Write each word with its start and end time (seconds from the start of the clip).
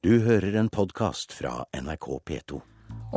Du 0.00 0.14
hører 0.24 0.54
en 0.56 0.68
podkast 0.72 1.34
fra 1.36 1.66
NRK 1.76 2.06
P2. 2.24 2.58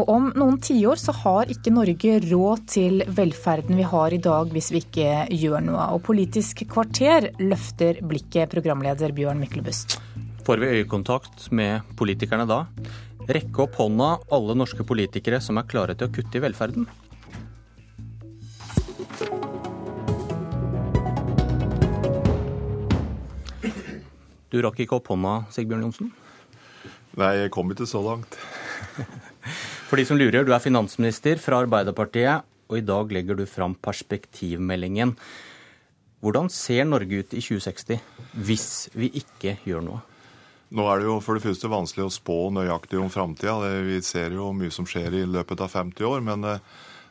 Og 0.03 0.09
om 0.11 0.25
noen 0.35 0.58
tiår 0.59 1.00
så 1.00 1.13
har 1.16 1.48
ikke 1.48 1.71
Norge 1.71 2.17
råd 2.25 2.63
til 2.67 3.04
velferden 3.08 3.78
vi 3.79 3.86
har 3.88 4.12
i 4.12 4.17
dag 4.20 4.50
hvis 4.51 4.67
vi 4.74 4.82
ikke 4.83 5.06
gjør 5.32 5.61
noe. 5.64 5.85
Og 5.96 6.01
Politisk 6.04 6.66
kvarter 6.67 7.30
løfter 7.40 8.02
blikket, 8.04 8.52
programleder 8.52 9.16
Bjørn 9.16 9.39
Myklebust. 9.39 9.96
Får 10.43 10.59
vi 10.59 10.73
øyekontakt 10.82 11.46
med 11.55 11.88
politikerne 11.96 12.43
da? 12.52 12.66
Rekke 13.31 13.63
opp 13.63 13.79
hånda 13.79 14.09
alle 14.36 14.57
norske 14.59 14.84
politikere 14.84 15.39
som 15.39 15.61
er 15.61 15.70
klare 15.71 15.95
til 15.95 16.11
å 16.11 16.13
kutte 16.20 16.36
i 16.36 16.43
velferden? 16.43 16.89
Du 24.52 24.59
rakk 24.68 24.84
ikke 24.84 25.00
opp 25.00 25.07
hånda, 25.15 25.38
Sigbjørn 25.55 25.88
Johnsen? 25.88 26.11
Nei, 27.20 27.34
jeg 27.43 27.54
kom 27.54 27.70
ikke 27.73 27.88
så 27.89 28.02
langt. 28.04 28.38
For 29.89 30.00
de 30.00 30.06
som 30.10 30.18
lurer, 30.18 30.46
du 30.46 30.54
er 30.56 30.64
finansminister 30.64 31.42
fra 31.42 31.61
Arbeiderpartiet, 31.61 32.47
og 32.71 32.79
i 32.79 32.85
dag 32.85 33.11
legger 33.13 33.38
du 33.38 33.45
fram 33.49 33.75
perspektivmeldingen. 33.77 35.13
Hvordan 36.23 36.47
ser 36.49 36.88
Norge 36.88 37.19
ut 37.19 37.35
i 37.35 37.43
2060 37.43 37.99
hvis 38.47 38.67
vi 38.95 39.11
ikke 39.19 39.57
gjør 39.67 39.83
noe? 39.83 39.99
Nå 40.73 40.85
er 40.89 41.02
det 41.02 41.05
jo 41.05 41.19
for 41.21 41.38
det 41.38 41.43
første 41.43 41.69
vanskelig 41.69 42.07
å 42.07 42.13
spå 42.15 42.38
nøyaktig 42.55 42.97
om 42.97 43.11
framtida. 43.13 43.59
Vi 43.85 43.99
ser 44.02 44.33
jo 44.33 44.49
mye 44.57 44.73
som 44.73 44.88
skjer 44.89 45.19
i 45.19 45.25
løpet 45.30 45.61
av 45.61 45.69
50 45.69 46.07
år. 46.09 46.23
Men 46.25 46.47
eh, 46.49 46.63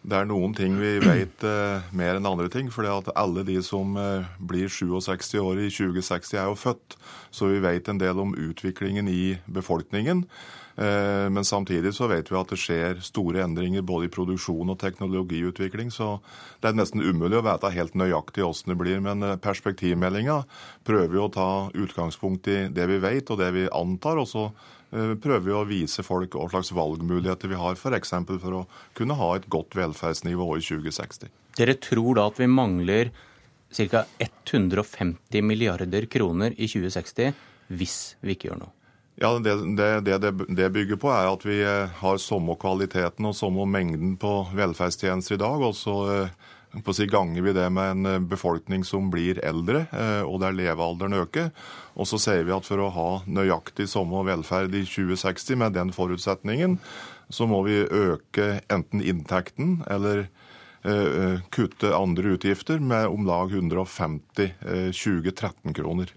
det 0.03 0.19
er 0.19 0.27
noen 0.27 0.55
ting 0.59 0.75
vi 0.81 0.97
vet 1.03 1.45
eh, 1.47 1.85
mer 1.95 2.19
enn 2.19 2.27
andre 2.27 2.49
ting. 2.51 2.71
For 2.75 2.87
alle 2.87 3.45
de 3.47 3.61
som 3.63 3.95
eh, 3.99 4.33
blir 4.43 4.73
67 4.73 5.37
år 5.39 5.63
i 5.63 5.69
2060, 5.71 6.39
er 6.41 6.51
jo 6.51 6.59
født. 6.59 6.97
Så 7.31 7.53
vi 7.53 7.63
vet 7.63 7.89
en 7.89 8.03
del 8.03 8.19
om 8.19 8.35
utviklingen 8.35 9.11
i 9.11 9.37
befolkningen. 9.47 10.25
Eh, 10.77 11.31
men 11.31 11.45
samtidig 11.45 11.95
så 11.95 12.09
vet 12.09 12.31
vi 12.33 12.39
at 12.39 12.53
det 12.53 12.59
skjer 12.61 13.01
store 13.05 13.45
endringer 13.45 13.85
både 13.85 14.09
i 14.09 14.13
produksjon 14.13 14.73
og 14.73 14.81
teknologiutvikling. 14.81 15.93
Så 15.95 16.17
det 16.63 16.73
er 16.73 16.79
nesten 16.79 17.05
umulig 17.05 17.39
å 17.39 17.47
vite 17.47 17.75
helt 17.75 17.97
nøyaktig 17.99 18.47
åssen 18.47 18.73
det 18.73 18.81
blir. 18.81 19.03
Men 19.05 19.23
eh, 19.23 19.39
perspektivmeldinga 19.43 20.43
prøver 20.89 21.19
jo 21.19 21.27
å 21.29 21.35
ta 21.35 21.51
utgangspunkt 21.77 22.49
i 22.51 22.65
det 22.73 22.89
vi 22.91 23.03
vet 23.03 23.31
og 23.31 23.43
det 23.43 23.53
vi 23.55 23.69
antar. 23.71 24.19
og 24.23 24.29
så 24.29 24.51
prøver 24.93 25.45
vi 25.47 25.55
å 25.57 25.65
vise 25.69 26.05
folk 26.05 26.37
hva 26.37 26.49
slags 26.53 26.73
valgmuligheter 26.77 27.49
vi 27.49 27.61
har, 27.61 27.79
f.eks. 27.79 28.13
For, 28.13 28.41
for 28.43 28.59
å 28.59 28.65
kunne 28.99 29.17
ha 29.17 29.31
et 29.39 29.49
godt 29.53 29.77
velferdsnivå 29.79 30.51
i 30.59 30.65
2060. 30.67 31.33
Dere 31.57 31.77
tror 31.81 32.19
da 32.19 32.27
at 32.29 32.41
vi 32.41 32.49
mangler 32.49 33.13
ca. 33.73 34.05
150 34.21 35.43
milliarder 35.43 36.07
kroner 36.13 36.53
i 36.57 36.69
2060 36.69 37.33
hvis 37.73 37.99
vi 38.21 38.37
ikke 38.37 38.51
gjør 38.51 38.65
noe? 38.67 38.75
Ja, 39.21 39.31
det 39.39 39.55
det, 39.77 39.89
det 40.07 40.33
det, 40.57 40.71
bygger 40.73 40.99
på, 41.01 41.11
er 41.13 41.29
at 41.31 41.45
vi 41.45 41.61
eh, 41.61 41.91
har 42.01 42.21
samme 42.21 42.57
kvaliteten 42.61 43.29
og 43.29 43.37
samme 43.37 43.67
mengden 43.69 44.17
på 44.21 44.33
velferdstjenester 44.57 45.37
i 45.37 45.43
dag. 45.43 45.63
Og 45.69 45.77
så 45.77 45.97
eh, 46.15 46.33
si, 46.95 47.07
ganger 47.07 47.43
vi 47.43 47.55
det 47.57 47.67
med 47.71 47.91
en 47.91 48.07
eh, 48.07 48.19
befolkning 48.33 48.85
som 48.85 49.11
blir 49.13 49.41
eldre, 49.45 49.87
og 50.25 50.41
der 50.43 50.55
levealderen 50.57 51.19
øker. 51.21 51.51
Og 51.95 52.09
så 52.09 52.21
sier 52.21 52.47
vi 52.49 52.55
at 52.55 52.69
for 52.69 52.81
å 52.81 52.93
ha 52.95 53.09
nøyaktig 53.27 53.89
samme 53.91 54.25
velferd 54.27 54.75
i 54.75 54.85
2060 54.89 55.61
med 55.61 55.77
den 55.77 55.93
forutsetningen, 55.93 56.79
så 57.33 57.49
må 57.49 57.63
vi 57.67 57.83
øke 57.85 58.63
enten 58.73 59.05
inntekten 59.05 59.83
eller 59.91 60.27
kutte 61.55 61.93
andre 61.95 62.33
utgifter 62.35 62.81
med 62.83 63.07
om 63.07 63.23
lag 63.29 63.53
150 63.55 64.49
2013-kroner. 64.91 66.11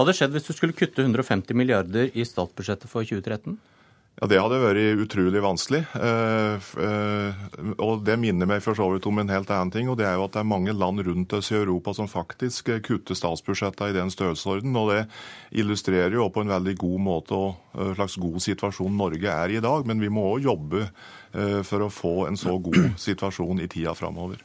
Hva 0.00 0.06
hadde 0.06 0.14
skjedd 0.16 0.32
hvis 0.32 0.46
du 0.48 0.54
skulle 0.56 0.72
kutte 0.72 1.04
150 1.04 1.52
milliarder 1.58 2.14
i 2.16 2.24
statsbudsjettet 2.24 2.88
for 2.88 3.04
2013? 3.04 3.58
Ja, 4.20 4.26
Det 4.28 4.36
hadde 4.36 4.58
vært 4.60 5.00
utrolig 5.00 5.40
vanskelig. 5.40 5.80
Eh, 5.96 6.66
eh, 6.84 7.38
og 7.80 8.04
Det 8.04 8.18
minner 8.20 8.46
meg 8.46 8.60
for 8.60 8.76
så 8.76 8.90
vidt 8.92 9.06
om 9.08 9.18
en 9.18 9.32
helt 9.32 9.48
annen 9.48 9.70
ting. 9.72 9.88
og 9.88 9.96
Det 9.96 10.04
er 10.04 10.18
jo 10.18 10.24
at 10.24 10.32
det 10.32 10.40
er 10.40 10.44
mange 10.44 10.72
land 10.76 11.00
rundt 11.00 11.32
oss 11.32 11.50
i 11.50 11.56
Europa 11.56 11.94
som 11.94 12.06
faktisk 12.06 12.68
kutter 12.84 13.14
statsbudsjettene 13.14 13.90
i 13.90 13.96
den 13.96 14.10
størrelsesorden. 14.10 14.76
og 14.76 14.90
Det 14.90 15.06
illustrerer 15.52 16.12
jo 16.12 16.28
på 16.28 16.42
en 16.42 16.52
veldig 16.52 16.76
god 16.76 17.00
måte 17.00 17.32
og 17.32 17.56
slags 17.96 18.16
god 18.16 18.40
situasjon 18.40 18.96
Norge 18.96 19.26
er 19.26 19.48
i 19.48 19.56
i 19.56 19.60
dag. 19.60 19.86
Men 19.86 20.00
vi 20.00 20.08
må 20.08 20.36
òg 20.36 20.44
jobbe 20.44 20.90
eh, 21.32 21.62
for 21.62 21.80
å 21.80 21.88
få 21.88 22.28
en 22.28 22.36
så 22.36 22.60
god 22.60 22.92
situasjon 22.98 23.60
i 23.60 23.68
tida 23.68 23.94
framover. 23.94 24.36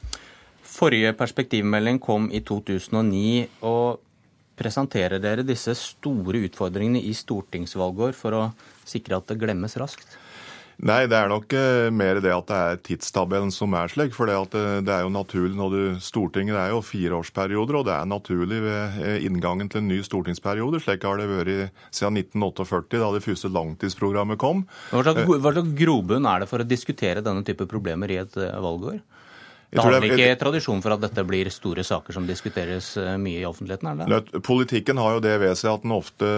Forrige 0.64 1.14
perspektivmelding 1.14 2.00
kom 2.00 2.32
i 2.32 2.40
2009. 2.40 3.48
og 3.62 4.05
presenterer 4.58 5.22
dere 5.24 5.46
disse 5.48 5.76
store 5.78 6.44
utfordringene 6.48 7.02
i 7.04 7.14
stortingsvalgår 7.16 8.16
for 8.18 8.38
å 8.38 8.44
sikre 8.88 9.20
at 9.20 9.32
det 9.32 9.40
glemmes 9.42 9.78
raskt? 9.82 10.18
Nei, 10.84 11.06
det 11.08 11.16
er 11.16 11.30
nok 11.32 11.54
eh, 11.56 11.88
mer 11.94 12.18
det 12.20 12.34
at 12.36 12.50
det 12.50 12.56
er 12.60 12.80
tidstabellen 12.84 13.52
som 13.54 13.72
er 13.80 13.92
slik. 13.92 14.12
For 14.16 14.28
det, 14.28 14.36
eh, 14.60 14.82
det 14.84 14.92
er 14.92 15.06
jo 15.06 15.14
naturlig 15.14 15.56
når 15.56 15.72
du 15.72 16.02
Stortinget 16.04 16.58
er 16.60 16.74
jo 16.74 16.82
fireårsperioder, 16.84 17.80
og 17.80 17.86
det 17.88 17.96
er 17.96 18.10
naturlig 18.12 18.60
ved 18.66 19.00
eh, 19.00 19.24
inngangen 19.28 19.72
til 19.72 19.80
en 19.80 19.90
ny 19.94 20.02
stortingsperiode. 20.04 20.82
Slik 20.84 21.08
har 21.08 21.22
det 21.22 21.30
vært 21.32 21.72
siden 21.96 22.20
1948, 22.20 23.00
da 23.00 23.12
det 23.16 23.24
første 23.24 23.52
langtidsprogrammet 23.56 24.42
kom. 24.42 24.66
Hva 24.92 25.06
slags 25.08 25.72
grobunn 25.80 26.28
er 26.28 26.44
det 26.44 26.52
for 26.52 26.64
å 26.64 26.68
diskutere 26.68 27.24
denne 27.24 27.46
type 27.48 27.70
problemer 27.72 28.12
i 28.12 28.20
et 28.26 28.36
valgår? 28.36 29.00
Det 29.76 29.84
har 29.84 29.96
vel 29.98 30.08
ikke 30.16 30.40
tradisjon 30.40 30.82
for 30.84 30.96
at 30.96 31.04
dette 31.04 31.26
blir 31.28 31.50
store 31.54 31.84
saker 31.86 32.16
som 32.16 32.28
diskuteres 32.28 32.94
eh, 33.02 33.16
mye 33.22 33.42
i 33.42 33.48
offentligheten? 33.48 33.92
er 33.92 34.22
det? 34.24 34.42
Politikken 34.46 35.00
har 35.02 35.18
jo 35.18 35.24
det 35.26 35.36
ved 35.42 35.56
seg 35.60 35.74
at 35.74 35.86
den 35.86 35.96
ofte 35.96 36.30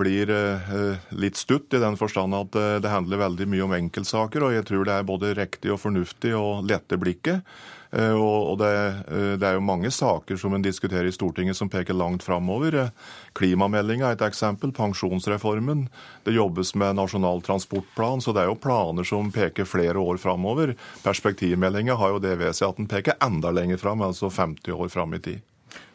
blir 0.00 0.32
eh, 0.32 0.72
litt 1.16 1.40
stutt, 1.40 1.72
i 1.72 1.82
den 1.82 1.98
forstand 2.00 2.36
at 2.36 2.58
eh, 2.58 2.78
det 2.84 2.92
handler 2.92 3.24
veldig 3.24 3.48
mye 3.52 3.66
om 3.66 3.76
enkeltsaker. 3.78 4.44
Og 4.46 4.56
jeg 4.56 4.68
tror 4.68 4.88
det 4.88 4.98
er 4.98 5.08
både 5.08 5.36
riktig 5.38 5.72
og 5.72 5.80
fornuftig 5.82 6.34
å 6.36 6.60
lette 6.66 7.00
blikket. 7.00 7.46
Eh, 7.92 8.16
og 8.16 8.62
eh, 8.64 8.94
det, 9.36 9.44
er 9.44 9.58
jo 9.58 9.64
mange 9.64 9.90
saker 9.92 10.38
som 10.40 10.54
en 10.56 10.64
diskuterer 10.64 11.10
i 11.10 11.12
Stortinget 11.12 11.58
som 11.58 11.68
peker 11.72 11.96
langt 11.96 12.24
framover. 12.24 12.76
Eh, 12.80 12.92
klimameldinga 13.36 14.08
er 14.08 14.16
et 14.16 14.24
eksempel. 14.24 14.72
Pensjonsreformen. 14.76 15.86
Det 16.24 16.36
jobbes 16.36 16.74
med 16.80 16.96
Nasjonal 16.96 17.44
transportplan. 17.44 18.24
Så 18.24 18.32
det 18.32 18.44
er 18.44 18.52
jo 18.52 18.60
planer 18.60 19.08
som 19.08 19.28
peker 19.34 19.68
flere 19.68 20.00
år 20.00 20.20
framover. 20.22 20.74
Perspektivmeldinga 21.04 21.98
har 22.00 22.14
jo 22.14 22.22
det 22.22 22.38
ved 22.40 22.56
seg 22.56 22.72
at 22.72 22.80
den 22.80 22.88
peker 22.90 23.18
enda 23.24 23.52
lenger 23.52 23.80
fram, 23.82 24.04
altså 24.04 24.32
50 24.32 24.72
år 24.72 24.92
fram 24.92 25.12
i 25.18 25.20
tid. 25.22 25.42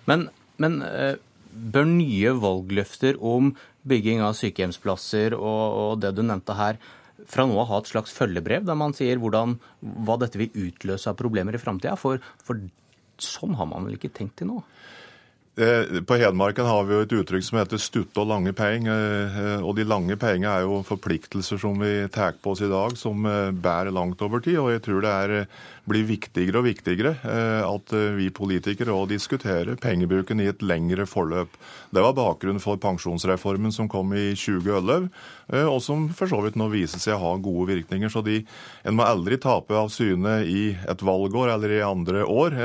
Men, 0.08 0.30
men 0.62 0.80
bør 1.58 1.90
nye 1.90 2.32
valgløfter 2.38 3.18
om 3.18 3.52
bygging 3.88 4.22
av 4.24 4.36
sykehjemsplasser 4.38 5.34
og, 5.38 5.64
og 5.82 5.92
det 6.04 6.14
du 6.16 6.22
nevnte 6.26 6.56
her, 6.58 6.78
fra 7.28 7.46
nå 7.48 7.58
av 7.62 7.70
ha 7.72 7.82
et 7.82 7.92
slags 7.92 8.14
følgebrev 8.16 8.66
der 8.68 8.80
man 8.80 8.96
sier 8.98 9.20
hvordan, 9.22 9.58
hva 10.08 10.18
dette 10.22 10.40
vil 10.40 10.68
utløse 10.68 11.12
av 11.12 11.20
problemer 11.20 11.56
i 11.56 11.62
framtida? 11.62 11.98
For, 12.00 12.24
for 12.44 12.62
sånn 13.22 13.58
har 13.60 13.70
man 13.70 13.88
vel 13.88 14.00
ikke 14.00 14.14
tenkt 14.16 14.40
til 14.42 14.52
nå? 14.54 14.62
Eh, 15.58 16.02
på 16.06 16.16
Hedmarken 16.22 16.68
har 16.70 16.84
vi 16.86 16.94
jo 16.94 17.02
et 17.02 17.14
uttrykk 17.18 17.44
som 17.44 17.58
heter 17.58 17.80
'stutte 17.82 18.22
og 18.22 18.28
lange 18.30 18.54
penger'. 18.54 19.58
Eh, 19.58 19.62
og 19.66 19.76
de 19.76 19.84
lange 19.84 20.16
pengene 20.16 20.54
er 20.54 20.62
jo 20.62 20.84
forpliktelser 20.86 21.58
som 21.58 21.80
vi 21.82 22.08
tar 22.14 22.38
på 22.38 22.52
oss 22.52 22.62
i 22.62 22.70
dag, 22.70 22.94
som 22.96 23.26
eh, 23.26 23.50
bærer 23.50 23.90
langt 23.92 24.22
over 24.22 24.40
tid. 24.40 24.60
Og 24.60 24.70
jeg 24.70 24.84
tror 24.86 25.02
det 25.02 25.10
er, 25.10 25.48
blir 25.88 26.06
viktigere 26.08 26.62
og 26.62 26.68
viktigere 26.68 27.14
at 27.66 27.94
vi 28.18 28.28
politikere 28.36 28.94
òg 28.94 29.10
diskuterer 29.14 29.80
pengebruken 29.82 30.42
i 30.44 30.50
et 30.52 30.64
lengre 30.66 31.08
forløp. 31.10 31.54
Det 31.96 32.04
var 32.04 32.16
bakgrunnen 32.18 32.62
for 32.64 32.80
pensjonsreformen 32.82 33.74
som 33.74 33.90
kom 33.92 34.14
i 34.14 34.30
2011, 34.38 35.10
og 35.64 35.80
som 35.84 36.08
for 36.14 36.30
så 36.32 36.42
vidt 36.44 36.60
nå 36.60 36.68
viser 36.74 37.02
seg 37.02 37.16
å 37.16 37.24
ha 37.24 37.34
gode 37.42 37.70
virkninger. 37.72 38.12
Så 38.12 38.24
de, 38.26 38.42
en 38.84 38.98
må 39.00 39.08
aldri 39.08 39.40
tape 39.42 39.76
av 39.80 39.92
syne 39.94 40.42
i 40.44 40.70
et 40.76 41.06
valgår 41.08 41.54
eller 41.56 41.78
i 41.78 41.84
andre 41.86 42.26
år 42.28 42.60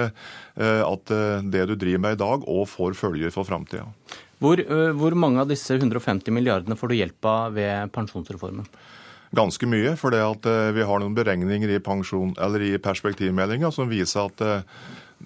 at 0.56 1.14
det 1.48 1.66
du 1.70 1.76
driver 1.78 2.02
med 2.04 2.18
i 2.18 2.22
dag, 2.22 2.44
får 2.44 2.82
får 2.92 2.98
følger 2.98 3.30
for 3.30 3.44
framtida. 3.48 3.86
Hvor, 4.42 4.58
hvor 4.98 5.14
mange 5.14 5.40
av 5.40 5.50
disse 5.50 5.74
150 5.76 6.34
milliardene 6.34 6.76
får 6.76 6.90
du 6.90 6.98
hjelp 6.98 7.28
av 7.30 7.54
ved 7.54 7.92
pensjonsreformen? 7.94 8.66
Ganske 9.32 9.64
mye, 9.64 9.94
for 9.96 10.12
vi 10.12 10.84
har 10.84 11.00
noen 11.00 11.14
beregninger 11.16 11.70
i, 11.72 11.80
pensjon, 11.80 12.34
i 12.36 12.74
perspektivmeldinga 12.76 13.70
som 13.72 13.88
viser 13.88 14.28
at 14.28 14.42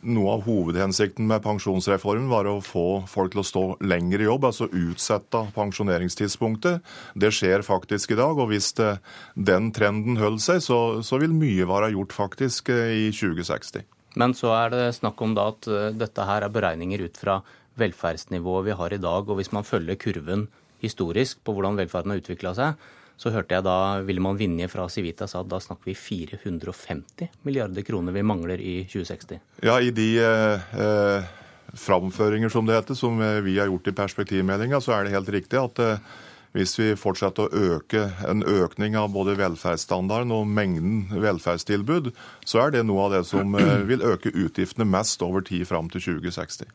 noe 0.05 0.35
av 0.37 0.45
hovedhensikten 0.47 1.27
med 1.29 1.43
pensjonsreformen 1.45 2.29
var 2.31 2.49
å 2.49 2.59
få 2.65 3.05
folk 3.11 3.33
til 3.33 3.43
å 3.43 3.47
stå 3.47 3.65
lenger 3.87 4.23
i 4.23 4.29
jobb, 4.29 4.47
altså 4.49 4.69
utsette 4.69 5.43
pensjoneringstidspunktet. 5.57 6.85
Det 7.15 7.33
skjer 7.35 7.65
faktisk 7.67 8.13
i 8.13 8.19
dag, 8.21 8.39
og 8.39 8.51
hvis 8.53 8.73
det, 8.79 8.97
den 9.35 9.71
trenden 9.77 10.19
holder 10.21 10.43
seg, 10.43 10.65
så, 10.65 10.81
så, 11.07 11.21
vil 11.23 11.35
mye 11.37 11.69
være 11.69 11.93
gjort 11.95 12.17
faktisk 12.17 12.73
i 12.73 13.09
2060. 13.15 13.87
Men 14.21 14.37
så 14.37 14.53
er 14.57 14.73
det 14.73 14.85
snakk 14.97 15.21
om 15.23 15.35
da 15.37 15.51
at 15.53 15.69
eh, 15.69 15.91
dette 15.97 16.25
her 16.25 16.47
er 16.47 16.53
beregninger 16.53 17.05
ut 17.05 17.19
fra 17.21 17.41
velferdsnivået 17.77 18.71
vi 18.71 18.77
har 18.79 18.95
i 18.97 19.01
dag. 19.03 19.29
Og 19.29 19.41
hvis 19.41 19.53
man 19.53 19.67
følger 19.67 19.99
kurven 20.01 20.47
historisk 20.81 21.43
på 21.45 21.57
hvordan 21.57 21.77
velferden 21.81 22.15
har 22.15 22.23
utvikla 22.23 22.55
seg, 22.57 22.87
så 23.17 23.33
hørte 23.33 23.57
jeg 23.57 23.65
da 23.65 24.03
William 24.05 24.37
Vinje 24.37 24.69
fra 24.69 24.87
Civita 24.93 25.29
sa 25.31 25.41
at 25.43 25.51
da 25.51 25.61
snakker 25.63 25.89
vi 25.89 25.97
450 25.97 27.43
milliarder 27.49 27.87
kroner 27.87 28.13
vi 28.13 28.25
mangler 28.27 28.61
i 28.61 28.77
2060. 28.85 29.41
Ja, 29.65 29.79
i 29.81 29.91
de 29.97 30.11
eh, 30.21 30.71
eh, 30.85 31.35
framføringer 31.77 32.53
som 32.53 32.69
det 32.69 32.77
heter, 32.77 32.99
som 32.99 33.19
vi 33.19 33.59
har 33.59 33.71
gjort 33.73 33.89
i 33.89 33.97
perspektivmeldinga, 33.97 34.81
så 34.81 34.97
er 34.97 35.07
det 35.07 35.17
helt 35.17 35.33
riktig 35.33 35.61
at 35.61 35.83
eh, 35.83 36.17
hvis 36.57 36.73
vi 36.79 36.89
fortsetter 36.97 37.47
å 37.47 37.65
øke 37.77 38.07
en 38.29 38.45
økning 38.47 38.97
av 38.97 39.11
både 39.13 39.37
velferdsstandarden 39.39 40.33
og 40.33 40.49
mengden 40.49 41.05
velferdstilbud, 41.13 42.13
så 42.49 42.65
er 42.65 42.77
det 42.77 42.87
noe 42.89 43.07
av 43.07 43.17
det 43.19 43.23
som 43.29 43.57
eh, 43.59 43.83
vil 43.91 44.05
øke 44.07 44.33
utgiftene 44.33 44.89
mest 44.89 45.23
over 45.27 45.45
tid 45.47 45.67
fram 45.69 45.91
til 45.93 46.05
2060. 46.17 46.73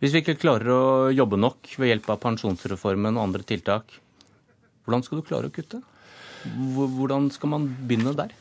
Hvis 0.00 0.14
vi 0.16 0.22
ikke 0.22 0.38
klarer 0.40 0.72
å 0.72 0.84
jobbe 1.12 1.36
nok 1.40 1.74
ved 1.76 1.92
hjelp 1.92 2.06
av 2.12 2.22
pensjonsreformen 2.22 3.18
og 3.18 3.26
andre 3.28 3.44
tiltak, 3.44 3.98
hvordan 4.84 5.04
skal 5.06 5.20
du 5.20 5.26
klare 5.26 5.50
å 5.50 5.54
kutte? 5.54 5.82
Hvordan 6.86 7.28
skal 7.34 7.52
man 7.52 7.66
begynne 7.88 8.16
der? 8.16 8.32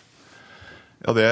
Ja, 0.99 1.13
det, 1.15 1.27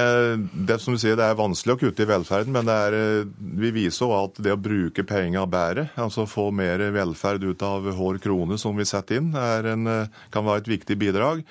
det, 0.54 0.78
som 0.80 0.96
du 0.96 1.00
sier, 1.02 1.18
det 1.20 1.26
er 1.28 1.36
vanskelig 1.36 1.74
å 1.76 1.80
kutte 1.82 2.06
i 2.06 2.08
velferden, 2.08 2.54
men 2.56 2.70
er, 2.72 2.94
eh, 2.96 3.26
vi 3.60 3.74
viser 3.76 4.08
også 4.08 4.20
at 4.22 4.38
det 4.46 4.54
å 4.56 4.60
bruke 4.64 5.04
penger 5.04 5.50
bedre, 5.52 5.90
altså 6.00 6.24
få 6.24 6.46
mer 6.56 6.86
velferd 6.96 7.44
ut 7.44 7.66
av 7.68 7.90
hver 7.90 8.20
krone 8.24 8.56
som 8.62 8.80
vi 8.80 8.88
setter 8.88 9.20
inn, 9.20 9.34
en, 9.36 9.90
eh, 9.92 10.22
kan 10.32 10.48
være 10.48 10.64
et 10.64 10.72
viktig 10.72 10.96
bidrag. 10.96 11.44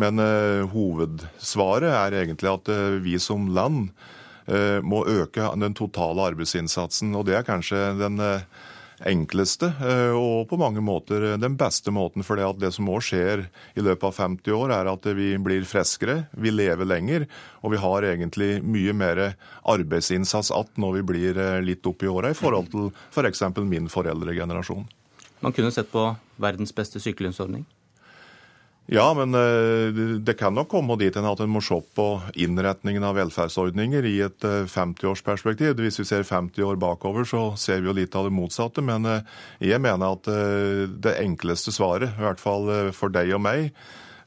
Men 0.00 0.20
uh, 0.20 0.64
hovedsvaret 0.72 1.92
er 1.92 2.14
egentlig 2.22 2.48
at 2.48 2.68
uh, 2.72 2.96
vi 3.04 3.18
som 3.20 3.50
land 3.52 3.90
uh, 4.48 4.80
må 4.80 5.02
øke 5.04 5.50
den 5.60 5.76
totale 5.76 6.30
arbeidsinnsatsen. 6.32 7.12
Og 7.12 7.26
det 7.28 7.36
er 7.36 7.44
kanskje 7.44 7.90
den 8.00 8.16
enkleste 9.08 9.68
eh, 9.82 10.14
og 10.14 10.48
på 10.50 10.58
mange 10.60 10.82
måter 10.84 11.34
den 11.40 11.56
beste 11.58 11.92
måten. 11.94 12.24
For 12.26 12.40
det 12.58 12.72
som 12.76 12.90
òg 12.92 13.02
skjer 13.06 13.44
i 13.74 13.84
løpet 13.84 14.06
av 14.08 14.16
50 14.18 14.56
år, 14.56 14.74
er 14.76 14.90
at 14.92 15.08
vi 15.16 15.32
blir 15.42 15.66
friskere, 15.68 16.26
vi 16.32 16.54
lever 16.54 16.88
lenger, 16.88 17.26
og 17.62 17.74
vi 17.74 17.82
har 17.82 18.08
egentlig 18.12 18.50
mye 18.64 18.94
mer 18.96 19.22
arbeidsinnsats 19.68 20.52
igjen 20.52 20.82
når 20.82 20.98
vi 20.98 21.04
blir 21.12 21.38
eh, 21.40 21.60
litt 21.64 21.86
opp 21.88 22.02
i 22.02 22.10
åra 22.10 22.32
i 22.32 22.38
forhold 22.38 22.72
til 22.72 22.90
f.eks. 23.12 23.44
For 23.52 23.68
min 23.68 23.88
foreldregenerasjon. 23.92 24.86
Man 25.42 25.54
kunne 25.54 25.72
sett 25.74 25.90
på 25.90 26.06
verdens 26.42 26.74
beste 26.74 27.02
sykelønnsordning? 27.02 27.66
Ja, 28.86 29.14
men 29.14 29.34
eh, 29.34 30.18
det 30.18 30.34
kan 30.34 30.54
nok 30.54 30.68
komme 30.72 30.96
dit 30.98 31.16
at 31.16 31.40
en 31.40 31.52
må 31.54 31.62
se 31.62 31.78
på 31.94 32.06
innretningen 32.34 33.04
av 33.06 33.14
velferdsordninger 33.14 34.08
i 34.10 34.16
et 34.26 34.42
50-årsperspektiv. 34.42 35.76
Eh, 35.76 35.84
Hvis 35.86 36.00
vi 36.02 36.06
ser 36.08 36.26
50 36.26 36.66
år 36.66 36.80
bakover, 36.82 37.24
så 37.28 37.52
ser 37.56 37.80
vi 37.80 37.92
jo 37.92 37.96
litt 37.96 38.16
av 38.18 38.26
det 38.26 38.34
motsatte. 38.34 38.82
Men 38.82 39.06
eh, 39.06 39.22
jeg 39.62 39.82
mener 39.82 40.18
at 40.18 40.26
det 40.26 41.14
enkleste 41.22 41.74
svaret, 41.74 42.10
i 42.18 42.26
hvert 42.26 42.42
fall 42.42 42.90
for 42.96 43.12
deg 43.14 43.30
og 43.36 43.44
meg, 43.44 43.70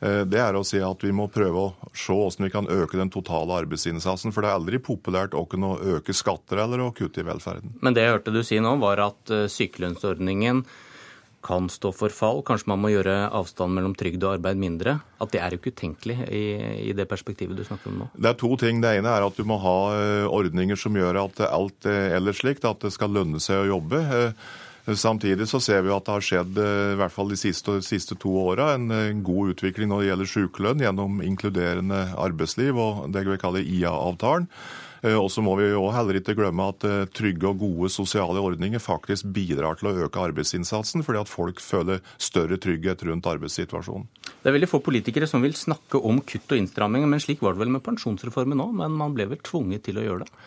det 0.05 0.37
er 0.37 0.53
å 0.53 0.61
si 0.67 0.77
at 0.83 1.01
vi 1.01 1.13
må 1.15 1.25
prøve 1.31 1.61
å 1.61 1.91
se 1.95 2.13
hvordan 2.13 2.45
vi 2.45 2.51
kan 2.51 2.67
øke 2.69 2.99
den 2.99 3.09
totale 3.09 3.55
arbeidsinnsatsen. 3.63 4.33
For 4.35 4.43
det 4.43 4.51
er 4.51 4.59
aldri 4.59 4.79
populært 4.83 5.33
å 5.33 5.45
kunne 5.49 5.71
øke 5.95 6.13
skatter 6.13 6.59
eller 6.61 6.83
å 6.83 6.91
kutte 6.93 7.23
i 7.23 7.25
velferden. 7.25 7.77
Men 7.81 7.95
det 7.95 8.03
jeg 8.03 8.17
hørte 8.17 8.35
du 8.35 8.41
si 8.45 8.59
nå, 8.61 8.75
var 8.83 9.01
at 9.07 9.33
sykelønnsordningen 9.55 10.61
kan 11.45 11.69
stå 11.69 11.91
for 11.93 12.13
fall. 12.13 12.41
Kanskje 12.45 12.71
man 12.71 12.81
må 12.81 12.91
gjøre 12.93 13.29
avstanden 13.29 13.77
mellom 13.77 13.95
trygd 13.97 14.23
og 14.25 14.39
arbeid 14.39 14.59
mindre. 14.59 14.97
At 15.21 15.33
det 15.33 15.41
er 15.43 15.53
jo 15.53 15.61
ikke 15.61 15.75
utenkelig 15.75 16.17
i, 16.25 16.43
i, 16.89 16.93
det 16.97 17.07
perspektivet 17.09 17.57
du 17.57 17.63
snakker 17.67 17.91
om 17.91 18.03
nå. 18.03 18.11
Det 18.17 18.31
er 18.31 18.37
to 18.41 18.51
ting. 18.61 18.81
Det 18.83 18.95
ene 18.97 19.13
er 19.13 19.25
at 19.25 19.37
du 19.37 19.45
må 19.47 19.59
ha 19.61 19.79
eh, 19.95 20.27
ordninger 20.27 20.79
som 20.79 20.97
gjør 20.97 21.25
at 21.27 21.43
alt 21.47 21.89
er 21.89 22.17
ellers 22.17 22.41
slikt, 22.41 22.65
at 22.65 22.81
det 22.85 22.93
skal 22.95 23.13
lønne 23.13 23.41
seg 23.43 23.61
å 23.61 23.75
jobbe. 23.75 24.01
Eh, 24.17 24.95
samtidig 24.97 25.47
så 25.51 25.61
ser 25.63 25.85
vi 25.85 25.93
at 25.93 26.07
det 26.07 26.17
har 26.17 26.25
skjedd 26.29 26.57
eh, 26.61 26.95
i 26.95 26.97
hvert 27.01 27.13
fall 27.13 27.29
de 27.29 27.39
siste, 27.39 27.77
siste 27.85 28.17
to 28.21 28.33
åra 28.45 28.73
en 28.75 29.21
god 29.25 29.53
utvikling 29.53 29.91
når 29.91 30.01
det 30.01 30.09
gjelder 30.09 30.33
sykelønn 30.33 30.83
gjennom 30.87 31.21
inkluderende 31.25 32.07
arbeidsliv 32.25 32.81
og 32.81 33.05
det 33.13 33.27
vi 33.29 33.39
kaller 33.41 33.69
IA-avtalen. 33.77 34.49
Eh, 35.05 35.17
og 35.17 35.29
så 35.31 35.43
må 35.45 35.55
vi 35.59 35.69
jo 35.69 35.85
heller 35.93 36.19
ikke 36.19 36.35
glemme 36.37 36.69
at 36.71 36.85
eh, 36.87 37.05
trygge 37.13 37.49
og 37.51 37.61
gode 37.61 37.91
sosiale 37.93 38.41
ordninger 38.41 38.81
faktisk 38.81 39.29
bidrar 39.35 39.77
til 39.79 39.91
å 39.91 39.95
øke 40.07 40.23
arbeidsinnsatsen, 40.31 41.05
fordi 41.05 41.21
at 41.21 41.31
folk 41.31 41.61
føler 41.63 42.03
større 42.17 42.57
trygghet 42.61 43.05
rundt 43.05 43.29
arbeidssituasjonen. 43.29 44.07
Det 44.41 44.49
er 44.49 44.57
veldig 44.57 44.71
få 44.71 44.81
politikere 44.85 45.29
som 45.29 45.45
vil 45.45 45.57
snakke 45.57 46.01
om 46.01 46.23
kutt 46.25 46.49
og 46.49 46.61
innstramminger, 46.61 47.09
men 47.11 47.21
slik 47.21 47.43
var 47.45 47.55
det 47.55 47.65
vel 47.65 47.75
med 47.77 47.85
pensjonsreformen 47.85 48.65
òg, 48.65 48.77
men 48.81 48.97
man 48.97 49.13
ble 49.17 49.29
vel 49.35 49.43
tvunget 49.45 49.85
til 49.85 50.01
å 50.01 50.07
gjøre 50.07 50.25
det? 50.25 50.39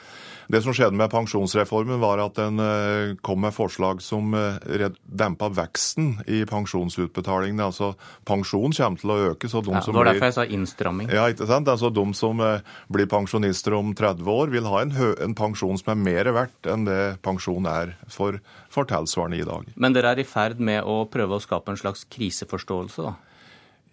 Det 0.48 0.62
som 0.64 0.72
skjedde 0.72 0.96
med 0.96 1.10
pensjonsreformen, 1.12 1.98
var 2.00 2.22
at 2.24 2.38
den 2.38 2.56
eh, 2.64 3.10
kom 3.20 3.42
med 3.44 3.52
forslag 3.52 4.00
som 4.00 4.32
dempa 4.32 5.50
veksten 5.52 6.22
i 6.24 6.38
pensjonsutbetalingene. 6.48 7.66
Altså 7.68 7.90
pensjon 8.24 8.72
kommer 8.72 9.02
til 9.02 9.12
å 9.12 9.18
øke. 9.34 9.50
så 9.52 9.60
de 9.60 9.74
ja, 9.76 9.82
som 9.84 9.92
Det 9.92 10.00
var 10.00 10.08
derfor 10.08 10.30
jeg 10.30 10.36
sa 10.38 10.46
innstramming. 10.48 11.12
Ja, 11.12 11.26
ikke 11.28 11.50
sant? 11.50 11.68
Altså 11.68 11.92
De 11.92 12.06
som 12.16 12.40
blir 12.88 13.10
pensjonister 13.12 13.76
om 13.76 13.92
30 13.92 14.24
år, 14.24 14.47
vil 14.52 14.68
ha 14.68 14.82
en, 14.82 14.92
en 14.94 15.36
pensjon 15.38 15.78
som 15.80 15.92
er 15.94 16.00
mer 16.00 16.32
verdt 16.36 16.68
enn 16.70 16.86
det 16.88 17.18
pensjon 17.24 17.68
er 17.70 17.94
for, 18.12 18.40
for 18.72 18.88
tilsvarende 18.88 19.40
i 19.40 19.46
dag. 19.46 19.70
Men 19.76 19.96
dere 19.96 20.14
er 20.14 20.22
i 20.22 20.28
ferd 20.28 20.60
med 20.60 20.82
å 20.86 21.02
prøve 21.10 21.38
å 21.38 21.42
skape 21.42 21.72
en 21.72 21.80
slags 21.80 22.06
kriseforståelse, 22.12 23.08
da? 23.08 23.16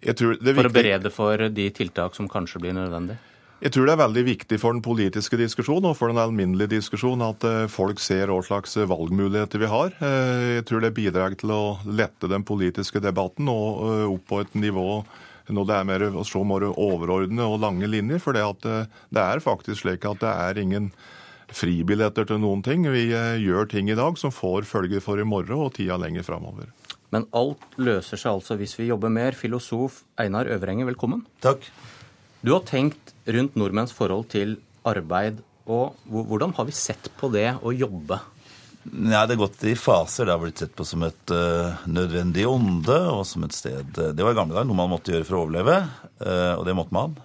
for 0.06 0.68
å 0.68 0.74
berede 0.74 1.10
for 1.10 1.48
de 1.50 1.70
tiltak 1.74 2.14
som 2.14 2.28
kanskje 2.30 2.60
blir 2.62 2.76
nødvendig? 2.76 3.16
Jeg 3.56 3.72
tror 3.72 3.86
det 3.88 3.94
er 3.94 4.02
veldig 4.02 4.22
viktig 4.26 4.56
for 4.60 4.76
den 4.76 4.82
politiske 4.84 5.38
diskusjonen 5.40 5.88
og 5.88 5.94
for 5.96 6.12
den 6.12 6.20
alminnelige 6.20 6.74
diskusjonen 6.74 7.24
at 7.24 7.44
eh, 7.48 7.62
folk 7.72 8.02
ser 8.04 8.28
hva 8.28 8.42
slags 8.44 8.76
valgmuligheter 8.76 9.62
vi 9.62 9.70
har. 9.72 9.94
Eh, 9.96 10.58
jeg 10.58 10.66
tror 10.68 10.84
det 10.84 10.92
bidrar 10.98 11.36
til 11.40 11.54
å 11.54 11.62
lette 11.88 12.28
den 12.28 12.44
politiske 12.44 13.00
debatten 13.00 13.48
og 13.48 13.80
eh, 13.86 14.04
opp 14.12 14.26
på 14.28 14.42
et 14.44 14.58
nivå 14.60 15.00
når 15.48 15.68
det 15.68 15.76
er 15.76 15.86
mer 15.88 16.06
så 16.26 16.42
mer 16.46 16.66
overordnede 16.72 17.46
og 17.46 17.60
lange 17.62 17.88
linjer. 17.90 18.22
For 18.22 18.36
det, 18.36 18.44
det 19.14 19.22
er 19.22 19.44
faktisk 19.44 19.84
slik 19.84 20.06
at 20.08 20.22
det 20.22 20.32
er 20.32 20.62
ingen 20.62 20.90
fribilletter 21.54 22.26
til 22.26 22.40
noen 22.42 22.64
ting. 22.66 22.86
Vi 22.90 23.08
gjør 23.44 23.70
ting 23.70 23.90
i 23.90 23.98
dag 23.98 24.18
som 24.18 24.34
får 24.34 24.66
følger 24.66 25.04
for 25.04 25.22
i 25.22 25.26
morgen 25.28 25.66
og 25.68 25.76
tida 25.78 25.98
lenger 26.00 26.26
framover. 26.26 26.72
Men 27.14 27.28
alt 27.38 27.76
løser 27.78 28.18
seg 28.18 28.34
altså 28.34 28.56
hvis 28.58 28.74
vi 28.80 28.90
jobber 28.90 29.12
mer. 29.12 29.36
Filosof 29.38 30.02
Einar 30.18 30.50
Øvrenge, 30.50 30.88
velkommen. 30.88 31.22
Takk. 31.44 31.68
Du 32.42 32.52
har 32.52 32.66
tenkt 32.66 33.14
rundt 33.30 33.56
nordmenns 33.58 33.94
forhold 33.94 34.26
til 34.34 34.58
arbeid, 34.86 35.40
og 35.66 35.96
hvordan 36.06 36.52
har 36.58 36.66
vi 36.68 36.74
sett 36.74 37.08
på 37.18 37.30
det 37.34 37.48
å 37.62 37.72
jobbe? 37.74 38.20
Ja, 38.92 39.26
Det 39.26 39.34
har 39.34 39.40
gått 39.40 39.64
i 39.64 39.74
faser. 39.76 40.26
Det 40.26 40.32
har 40.32 40.42
blitt 40.42 40.58
sett 40.62 40.74
på 40.76 40.84
som 40.86 41.02
et 41.06 41.32
uh, 41.34 41.86
nødvendig 41.90 42.46
onde 42.48 42.98
og 43.10 43.24
som 43.26 43.46
et 43.46 43.54
sted 43.56 43.88
Det 43.96 44.22
var 44.22 44.34
i 44.34 44.38
gamle 44.38 44.54
dager 44.54 44.68
noe 44.68 44.78
man 44.78 44.92
måtte 44.92 45.14
gjøre 45.14 45.26
for 45.26 45.38
å 45.38 45.44
overleve, 45.46 45.78
uh, 46.22 46.54
og 46.58 46.66
det 46.68 46.76
måtte 46.78 46.94
man. 46.94 47.16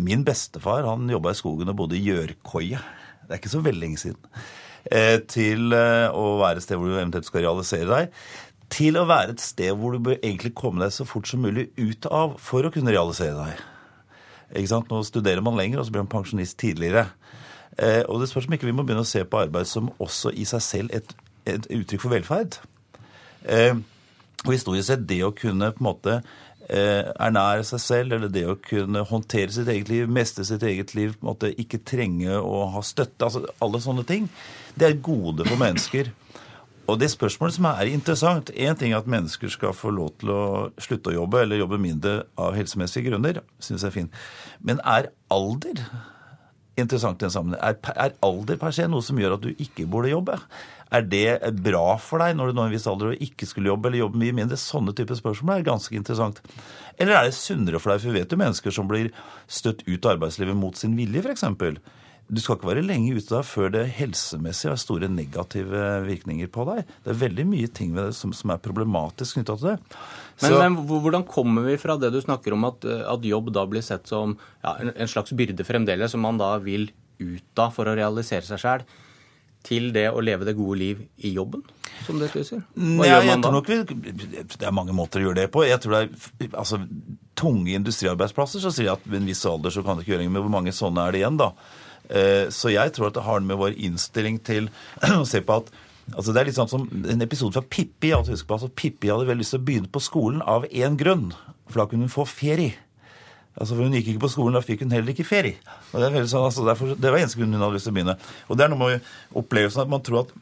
Min 0.00 0.24
bestefar 0.26 0.86
han 0.88 1.10
jobba 1.10 1.34
i 1.34 1.38
skogen 1.38 1.70
og 1.70 1.78
bodde 1.78 1.98
i 1.98 2.04
gjørkoie. 2.06 2.80
Det 3.24 3.30
er 3.30 3.40
ikke 3.40 3.52
så 3.52 3.62
veldig 3.64 3.82
lenge 3.84 4.00
siden. 4.00 4.32
Til 5.32 5.72
å 5.72 6.24
være 6.40 6.60
et 6.60 6.64
sted 6.64 6.76
hvor 6.76 6.90
du 6.90 6.96
eventuelt 6.98 7.28
skal 7.28 7.44
realisere 7.46 7.86
deg. 7.88 8.18
Til 8.72 8.98
å 9.00 9.06
være 9.08 9.32
et 9.32 9.44
sted 9.44 9.76
hvor 9.78 9.94
du 9.94 10.02
bør 10.04 10.18
egentlig 10.18 10.52
komme 10.56 10.82
deg 10.82 10.92
så 10.92 11.06
fort 11.08 11.28
som 11.28 11.44
mulig 11.44 11.70
ut 11.78 12.08
av 12.12 12.34
for 12.42 12.66
å 12.66 12.72
kunne 12.74 12.92
realisere 12.92 13.36
deg. 13.38 13.62
Ikke 14.60 14.72
sant? 14.72 14.90
Nå 14.92 15.00
studerer 15.06 15.44
man 15.44 15.56
lenger, 15.56 15.80
og 15.80 15.86
så 15.86 15.94
blir 15.94 16.04
man 16.04 16.12
pensjonist 16.12 16.58
tidligere. 16.60 17.06
Eh, 17.78 18.02
og 18.08 18.20
det 18.20 18.30
spørs 18.30 18.46
om 18.46 18.54
ikke 18.56 18.68
vi 18.68 18.76
må 18.76 18.84
begynne 18.86 19.04
å 19.04 19.08
se 19.08 19.24
på 19.26 19.40
arbeid 19.46 19.68
som 19.68 19.90
også 20.02 20.32
i 20.38 20.46
seg 20.48 20.62
selv 20.62 20.94
et, 20.94 21.14
et 21.48 21.68
uttrykk 21.74 22.04
for 22.04 22.14
velferd. 22.14 22.58
Eh, 23.44 23.74
og 24.44 24.52
historisk 24.52 24.90
sett 24.90 25.06
det 25.08 25.22
å 25.24 25.34
kunne 25.34 25.72
på 25.74 25.82
en 25.82 25.88
måte 25.88 26.18
eh, 26.68 27.10
ernære 27.20 27.64
seg 27.68 27.82
selv, 27.82 28.16
eller 28.16 28.32
det 28.32 28.44
å 28.48 28.58
kunne 28.60 29.04
håndtere 29.08 29.54
sitt 29.54 29.70
eget 29.72 29.90
liv, 29.90 30.10
mestre 30.10 30.44
sitt 30.46 30.64
eget 30.66 30.94
liv, 30.96 31.14
på 31.16 31.24
en 31.24 31.32
måte 31.32 31.54
ikke 31.60 31.82
trenge 31.86 32.36
å 32.38 32.66
ha 32.74 32.84
støtte, 32.84 33.24
altså 33.24 33.44
alle 33.64 33.80
sånne 33.82 34.04
ting, 34.08 34.28
det 34.78 34.90
er 34.90 35.02
gode 35.04 35.48
for 35.48 35.60
mennesker. 35.60 36.12
Og 36.84 36.98
det 37.00 37.08
spørsmålet 37.08 37.56
som 37.56 37.64
er 37.70 37.88
interessant 37.88 38.50
Én 38.52 38.76
ting 38.76 38.92
er 38.92 38.98
at 38.98 39.06
mennesker 39.08 39.48
skal 39.48 39.72
få 39.72 39.88
lov 39.94 40.10
til 40.20 40.34
å 40.34 40.42
slutte 40.76 41.14
å 41.14 41.14
jobbe 41.14 41.40
eller 41.40 41.62
jobbe 41.62 41.78
mindre 41.80 42.26
av 42.36 42.52
helsemessige 42.58 43.08
grunner. 43.08 43.40
Synes 43.56 43.80
jeg 43.80 43.88
er 43.88 43.94
fint. 43.94 44.18
Men 44.60 44.82
er 44.84 45.08
alder 45.32 45.80
interessant 46.80 47.20
i 47.20 47.26
den 47.26 47.34
sammenheng? 47.34 47.60
Er, 47.62 47.76
er, 47.94 48.14
alder 48.24 48.58
per 48.60 48.74
se 48.74 48.86
noe 48.90 49.04
som 49.04 49.18
gjør 49.20 49.36
at 49.36 49.44
du 49.44 49.50
ikke 49.52 49.86
burde 49.90 50.12
jobbe? 50.12 50.38
Er 50.94 51.06
det 51.10 51.54
bra 51.64 51.96
for 52.02 52.22
deg 52.22 52.36
når 52.38 52.50
du 52.50 52.58
når 52.58 52.68
en 52.68 52.74
viss 52.76 52.86
alder 52.90 53.12
og 53.12 53.24
ikke 53.24 53.48
skulle 53.50 53.70
jobbe, 53.72 53.90
eller 53.90 54.04
jobbe 54.04 54.20
mye 54.20 54.36
mindre? 54.36 54.58
Sånne 54.60 54.94
typer 54.96 55.18
spørsmål 55.18 55.58
er 55.58 55.68
ganske 55.70 55.96
interessant. 55.98 56.40
Eller 56.98 57.18
er 57.18 57.28
det 57.28 57.36
sunnere 57.38 57.80
for 57.82 57.94
deg? 57.94 58.02
For 58.04 58.12
vi 58.12 58.20
vet 58.20 58.34
jo 58.34 58.40
mennesker 58.40 58.74
som 58.74 58.90
blir 58.90 59.10
støtt 59.50 59.82
ut 59.88 60.06
av 60.06 60.16
arbeidslivet 60.16 60.58
mot 60.58 60.78
sin 60.78 60.94
vilje, 60.98 61.24
f.eks. 61.24 61.46
Du 62.28 62.40
skal 62.40 62.56
ikke 62.56 62.70
være 62.70 62.84
lenge 62.86 63.12
ute 63.18 63.34
da 63.34 63.42
før 63.44 63.72
det 63.74 63.84
helsemessig 63.98 64.70
har 64.70 64.80
store 64.80 65.10
negative 65.12 65.84
virkninger 66.06 66.48
på 66.52 66.64
deg. 66.70 66.90
Det 67.04 67.12
er 67.12 67.20
veldig 67.20 67.46
mye 67.50 67.68
ting 67.68 67.92
ved 67.96 68.10
det 68.10 68.18
som, 68.18 68.32
som 68.36 68.54
er 68.54 68.62
problematisk 68.64 69.38
knytta 69.38 69.58
til 69.60 69.70
det. 69.74 69.76
Men, 70.42 70.56
men, 70.58 70.78
hvordan 70.88 71.26
kommer 71.28 71.68
vi 71.68 71.76
fra 71.80 71.98
det 72.00 72.10
du 72.14 72.20
snakker 72.24 72.56
om, 72.56 72.64
at, 72.70 72.84
at 72.84 73.28
jobb 73.28 73.52
da 73.54 73.66
blir 73.70 73.84
sett 73.84 74.08
som 74.10 74.38
ja, 74.64 74.76
en, 74.88 75.10
slags 75.10 75.36
byrde 75.36 75.66
fremdeles, 75.68 76.14
som 76.14 76.24
man 76.24 76.40
da 76.40 76.54
vil 76.64 76.88
ut 77.20 77.60
av 77.62 77.76
for 77.76 77.88
å 77.88 77.96
realisere 77.96 78.46
seg 78.48 78.62
sjæl? 78.62 78.86
til 79.64 79.94
det 79.94 80.10
å 80.12 80.20
leve 80.20 80.44
det 80.44 80.52
gode 80.58 80.76
liv 80.76 80.98
i 81.24 81.30
jobben? 81.32 81.62
som 82.04 82.18
det 82.20 82.28
skulle 82.28 82.44
si? 82.44 82.58
Hva 82.98 83.06
gjør 83.08 83.28
man 83.30 83.44
da? 83.44 83.52
Nok, 83.54 83.70
det 83.70 84.66
er 84.66 84.74
mange 84.76 84.92
måter 84.96 85.22
å 85.22 85.28
gjøre 85.28 85.38
det 85.38 85.46
på. 85.54 85.62
Jeg 85.64 85.80
tror 85.80 85.94
det 85.94 86.02
er 86.04 86.58
altså, 86.60 86.80
Tunge 87.34 87.72
industriarbeidsplasser 87.74 88.62
så 88.62 88.70
sier 88.70 88.90
jeg 88.90 88.98
at 88.98 89.06
ved 89.08 89.22
en 89.22 89.30
viss 89.30 89.40
alder 89.48 89.72
så 89.74 89.82
kan 89.82 89.96
det 89.96 90.04
ikke 90.04 90.14
gjøre 90.14 90.26
noe, 90.26 90.34
men 90.36 90.44
hvor 90.44 90.52
mange 90.54 90.74
sånne 90.74 91.06
er 91.06 91.14
det 91.14 91.22
igjen, 91.22 91.38
da? 91.40 91.48
Eh, 92.10 92.50
så 92.52 92.72
jeg 92.72 92.92
tror 92.94 93.08
at 93.08 93.16
det 93.16 93.24
har 93.24 93.44
med 93.44 93.58
vår 93.60 93.76
innstilling 93.80 94.38
til 94.44 94.70
å 95.22 95.26
se 95.28 95.42
på 95.44 95.60
at 95.62 95.74
Altså 96.12 96.34
Det 96.34 96.40
er 96.42 96.48
litt 96.50 96.56
sånn 96.58 96.68
som 96.68 96.82
en 96.84 97.24
episode 97.24 97.56
fra 97.56 97.62
Pippi. 97.64 98.10
Altså, 98.12 98.36
på, 98.44 98.58
altså, 98.58 98.68
Pippi 98.68 99.08
hadde 99.08 99.24
vel 99.24 99.38
lyst 99.40 99.54
til 99.54 99.62
å 99.62 99.64
begynne 99.64 99.88
på 99.88 100.02
skolen 100.04 100.42
av 100.44 100.66
én 100.68 100.98
grunn. 101.00 101.30
For 101.70 101.80
da 101.80 101.86
kunne 101.88 102.04
hun 102.04 102.12
få 102.12 102.26
ferie. 102.28 102.74
Altså, 103.54 103.70
for 103.70 103.86
Hun 103.86 103.96
gikk 103.96 104.10
ikke 104.12 104.24
på 104.26 104.30
skolen, 104.34 104.58
da 104.58 104.60
fikk 104.60 104.82
hun 104.84 104.92
heller 104.92 105.14
ikke 105.14 105.24
ferie. 105.24 105.56
Og 105.94 106.02
Det, 106.02 106.10
er 106.10 106.28
sånn, 106.28 106.44
altså, 106.44 106.66
derfor, 106.68 106.92
det 106.92 107.08
var 107.08 107.22
eneste 107.22 107.40
grunn 107.40 107.56
hun 107.56 107.64
hadde 107.64 107.78
lyst 107.78 107.88
til 107.88 107.94
å 107.94 107.96
begynne. 107.96 108.18
Og 108.50 108.60
det 108.60 108.66
er 108.66 108.74
noe 108.74 108.82
med 108.82 109.08
opplevelsen 109.40 109.86
at 109.86 109.94
man 109.94 110.04
tror 110.04 110.26
at 110.26 110.36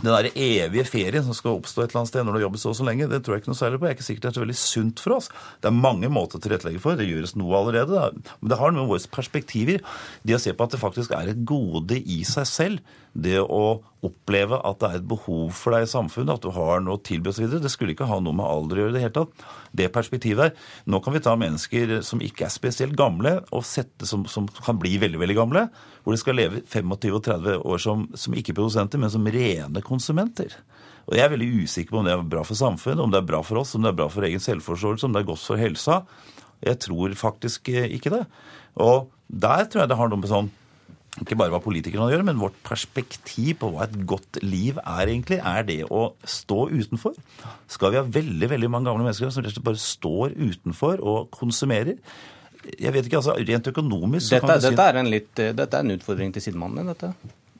den 0.00 0.10
der 0.10 0.30
evige 0.34 0.84
ferien 0.88 1.24
som 1.24 1.36
skal 1.36 1.58
oppstå 1.58 1.84
et 1.84 1.92
eller 1.92 2.02
annet 2.02 2.10
sted 2.10 2.24
når 2.24 2.34
du 2.34 2.38
har 2.38 2.46
jobbet 2.48 2.62
så 2.62 2.72
og 2.72 2.78
så 2.80 2.86
lenge, 2.88 3.08
det 3.10 3.20
tror 3.24 3.36
jeg 3.36 3.44
ikke 3.44 3.52
noe 3.52 3.60
særlig 3.60 3.78
på. 3.78 3.86
Jeg 3.86 3.94
er 3.94 3.98
ikke 3.98 4.08
sikkert 4.08 4.24
det 4.24 4.30
er 4.30 4.36
så 4.36 4.44
veldig 4.44 4.58
sunt 4.60 5.04
for 5.04 5.16
oss. 5.18 5.30
Det 5.62 5.70
er 5.70 5.78
mange 5.78 6.10
måter 6.12 6.40
å 6.40 6.44
tilrettelegge 6.44 6.82
for. 6.82 6.98
Det 6.98 7.08
gjøres 7.08 7.36
noe 7.38 7.60
allerede. 7.60 7.94
Da. 7.94 8.34
Men 8.40 8.52
det 8.52 8.60
har 8.60 8.74
noe 8.74 8.84
med 8.84 8.92
våre 8.94 9.14
perspektiver. 9.14 9.84
Det 10.26 10.36
å 10.36 10.42
se 10.42 10.54
på 10.56 10.66
at 10.66 10.74
det 10.74 10.82
faktisk 10.82 11.14
er 11.16 11.30
et 11.32 11.46
gode 11.48 12.00
i 12.00 12.20
seg 12.28 12.50
selv. 12.50 12.94
Det 13.14 13.38
å 13.38 13.78
oppleve 14.04 14.58
at 14.66 14.80
det 14.82 14.88
er 14.88 14.98
et 14.98 15.06
behov 15.08 15.52
for 15.54 15.74
deg 15.74 15.86
i 15.86 15.90
samfunnet, 15.90 16.34
at 16.34 16.42
du 16.42 16.50
har 16.56 16.82
noe 16.82 16.98
å 16.98 17.02
tilby 17.06 17.30
osv. 17.30 17.46
Det 17.62 17.70
skulle 17.70 17.94
ikke 17.94 18.08
ha 18.10 18.18
noe 18.20 18.34
med 18.36 18.44
alder 18.44 18.80
å 18.80 18.82
gjøre 18.82 18.92
i 18.92 18.96
det 18.96 19.04
hele 19.04 19.14
tatt. 19.14 19.44
Det 19.70 19.86
perspektivet 19.94 20.48
her. 20.48 20.72
Nå 20.90 20.98
kan 21.04 21.14
vi 21.14 21.22
ta 21.22 21.36
mennesker 21.38 22.00
som 22.06 22.22
ikke 22.24 22.48
er 22.48 22.52
spesielt 22.52 22.98
gamle, 22.98 23.36
og 23.54 23.62
sette 23.68 24.08
som, 24.10 24.26
som 24.30 24.48
kan 24.58 24.80
bli 24.82 24.96
veldig, 25.02 25.20
veldig 25.22 25.38
gamle 25.38 25.68
hvor 26.04 26.12
de 26.12 26.20
skal 26.20 26.36
leve 26.36 26.64
25 26.68 27.14
og 27.16 27.22
30 27.24 27.62
år 27.62 27.80
som, 27.80 28.02
som 28.18 28.34
ikke-produsenter, 28.36 29.00
men 29.00 29.14
som 29.14 29.30
rene 29.38 29.84
konsumenter. 29.86 30.58
Og 31.06 31.16
Jeg 31.16 31.24
er 31.24 31.32
veldig 31.32 31.50
usikker 31.64 31.94
på 31.94 32.00
om 32.00 32.08
det 32.08 32.12
er 32.16 32.26
bra 32.34 32.42
for 32.44 32.58
samfunnet, 32.58 33.00
om 33.00 33.12
det 33.12 33.22
er 33.22 33.30
bra 33.30 33.40
for 33.46 33.62
oss, 33.62 33.76
om 33.76 33.84
det 33.84 33.92
er 33.92 34.00
bra 34.02 34.10
for 34.12 34.26
egen 34.26 34.42
selvforståelse, 34.42 35.06
om 35.06 35.14
det 35.14 35.22
er 35.22 35.30
godt 35.30 35.46
for 35.46 35.60
helsa. 35.60 36.02
Jeg 36.64 36.80
tror 36.82 37.14
faktisk 37.18 37.70
ikke 37.70 38.12
det. 38.12 38.24
Og 38.80 39.10
der 39.28 39.68
tror 39.68 39.84
jeg 39.84 39.92
det 39.92 39.98
har 40.00 40.10
noe 40.10 40.20
med 40.20 40.32
sånn 40.32 40.52
ikke 41.22 41.36
bare 41.38 41.52
hva 41.54 41.62
politikerne 41.62 42.10
gjør, 42.10 42.24
men 42.26 42.40
vårt 42.42 42.56
perspektiv 42.66 43.60
på 43.60 43.70
hva 43.70 43.86
et 43.86 43.96
godt 44.08 44.40
liv 44.42 44.80
er 44.82 45.06
egentlig, 45.06 45.38
er 45.38 45.66
det 45.68 45.80
å 45.86 46.08
stå 46.26 46.66
utenfor. 46.72 47.14
Skal 47.70 47.94
vi 47.94 48.00
ha 48.00 48.06
veldig 48.16 48.50
veldig 48.50 48.70
mange 48.72 48.90
gamle 48.90 49.06
mennesker 49.06 49.30
som 49.30 49.44
rett 49.44 49.52
og 49.52 49.60
slett 49.60 49.68
bare 49.68 49.84
står 49.84 50.38
utenfor 50.40 51.04
og 51.04 51.30
konsumerer? 51.34 52.00
jeg 52.64 52.92
vet 52.94 53.08
ikke, 53.08 53.20
altså 53.20 53.36
Rent 53.36 53.70
økonomisk 53.70 54.34
dette, 54.34 54.58
si 54.60 54.70
dette, 54.70 54.84
er 54.88 55.00
en 55.00 55.10
litt, 55.12 55.32
eh, 55.42 55.54
dette 55.56 55.78
er 55.78 55.86
en 55.86 55.96
utfordring 55.96 56.32
til 56.34 56.44
sidemannen 56.46 56.92
dette? 56.92 57.12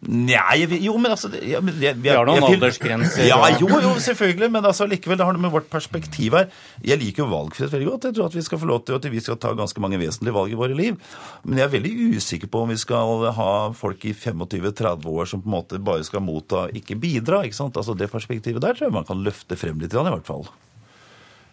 Nei, 0.04 0.64
jo, 0.84 0.96
men 1.00 1.14
altså 1.14 1.30
ja, 1.40 1.60
men 1.64 1.78
jeg, 1.80 1.96
Vi 2.02 2.10
har 2.12 2.26
noen 2.28 2.44
aldersgrenser. 2.44 3.24
Ja, 3.28 3.38
jo, 3.60 3.68
jo, 3.68 3.94
selvfølgelig. 4.02 4.50
Men 4.52 4.66
altså, 4.68 4.86
likevel, 4.90 5.18
det 5.20 5.26
har 5.26 5.36
noe 5.36 5.44
med 5.46 5.54
vårt 5.54 5.70
perspektiv 5.72 6.36
her. 6.36 6.50
Jeg 6.84 7.00
liker 7.00 7.24
jo 7.24 7.30
valgfrihet 7.30 7.72
veldig 7.72 7.88
godt. 7.88 8.08
Jeg 8.10 8.18
tror 8.18 8.28
at 8.28 8.36
vi 8.36 8.44
skal 8.46 8.60
få 8.60 8.68
lov 8.70 8.82
til 8.84 8.98
at 8.98 9.08
vi 9.12 9.22
skal 9.24 9.38
ta 9.40 9.54
ganske 9.56 9.84
mange 9.84 10.00
vesentlige 10.02 10.36
valg 10.36 10.52
i 10.52 10.58
våre 10.60 10.76
liv. 10.76 10.98
Men 11.44 11.62
jeg 11.62 11.68
er 11.68 11.74
veldig 11.76 11.94
usikker 12.18 12.52
på 12.52 12.64
om 12.64 12.74
vi 12.74 12.80
skal 12.80 13.28
ha 13.38 13.52
folk 13.76 14.04
i 14.04 14.12
25-30 14.16 15.08
år 15.14 15.30
som 15.30 15.44
på 15.44 15.50
en 15.50 15.56
måte 15.56 15.80
bare 15.84 16.04
skal 16.06 16.24
motta, 16.24 16.66
ikke 16.76 16.98
bidra. 17.00 17.44
ikke 17.44 17.60
sant? 17.60 17.80
Altså 17.80 17.96
Det 17.96 18.12
perspektivet 18.12 18.62
der 18.64 18.76
tror 18.76 18.90
jeg 18.90 18.98
man 18.98 19.08
kan 19.08 19.24
løfte 19.24 19.56
frem 19.58 19.80
litt, 19.80 19.94
i 19.94 20.04
hvert 20.04 20.28
fall. 20.28 20.48